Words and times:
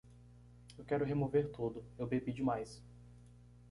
Eu 0.79 0.83
quero 0.83 1.05
remover 1.05 1.51
tudo: 1.51 1.85
eu 1.95 2.07
bebi 2.07 2.33
demais. 2.33 2.83